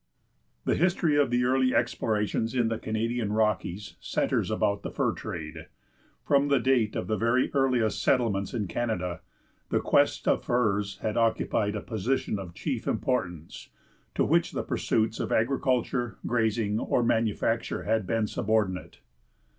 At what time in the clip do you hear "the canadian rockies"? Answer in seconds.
2.69-3.97